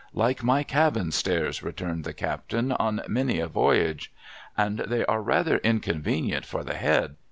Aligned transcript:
'Like 0.25 0.41
my 0.41 0.63
ral)iii 0.63 1.13
stairs,' 1.13 1.61
returned 1.61 2.05
the 2.05 2.11
captain,' 2.13 2.71
on 2.87 3.03
many 3.07 3.39
a 3.39 3.45
voyage.'' 3.47 4.11
And 4.57 4.79
they 4.79 5.05
are 5.05 5.21
rather 5.21 5.57
inconvenient 5.57 6.43
for 6.43 6.63
the 6.63 6.73
head.' 6.73 7.17